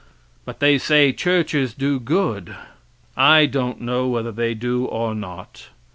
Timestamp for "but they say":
0.45-1.11